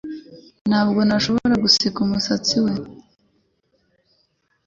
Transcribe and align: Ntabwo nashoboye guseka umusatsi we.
Ntabwo 0.69 0.99
nashoboye 1.07 1.55
guseka 1.65 1.97
umusatsi 2.05 2.55
we. 2.63 2.73